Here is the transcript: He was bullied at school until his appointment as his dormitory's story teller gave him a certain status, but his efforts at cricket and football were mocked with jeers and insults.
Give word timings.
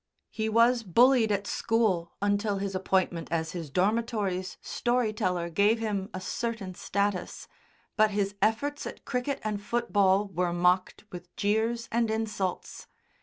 He 0.31 0.49
was 0.49 0.81
bullied 0.81 1.31
at 1.31 1.45
school 1.45 2.13
until 2.23 2.57
his 2.57 2.73
appointment 2.73 3.27
as 3.29 3.51
his 3.51 3.69
dormitory's 3.69 4.57
story 4.59 5.13
teller 5.13 5.47
gave 5.51 5.77
him 5.77 6.09
a 6.11 6.19
certain 6.19 6.73
status, 6.73 7.47
but 7.97 8.09
his 8.09 8.33
efforts 8.41 8.87
at 8.87 9.05
cricket 9.05 9.39
and 9.43 9.61
football 9.61 10.25
were 10.29 10.53
mocked 10.53 11.03
with 11.11 11.35
jeers 11.35 11.87
and 11.91 12.09
insults. 12.09 12.87